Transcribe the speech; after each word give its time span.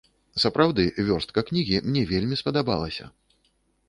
Сапраўды, 0.43 0.85
вёрстка 1.09 1.43
кнігі 1.49 1.81
мне 1.89 2.03
вельмі 2.13 2.39
спадабалася. 2.41 3.05